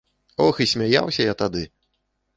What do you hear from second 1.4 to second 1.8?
тады!